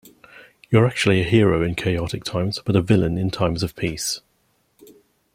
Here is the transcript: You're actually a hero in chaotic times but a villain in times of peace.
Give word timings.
You're 0.71 0.87
actually 0.87 1.21
a 1.21 1.25
hero 1.25 1.61
in 1.61 1.75
chaotic 1.75 2.23
times 2.23 2.59
but 2.65 2.75
a 2.75 2.81
villain 2.81 3.19
in 3.19 3.29
times 3.29 3.61
of 3.61 3.75
peace. 3.75 4.19